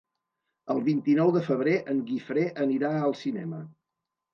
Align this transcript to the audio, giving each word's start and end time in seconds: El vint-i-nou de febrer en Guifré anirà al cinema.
El 0.75 0.81
vint-i-nou 0.87 1.29
de 1.37 1.45
febrer 1.49 1.77
en 1.95 2.03
Guifré 2.11 2.49
anirà 2.67 2.95
al 3.07 3.19
cinema. 3.25 3.67